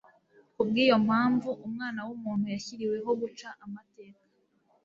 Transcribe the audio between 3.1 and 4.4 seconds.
guca amateka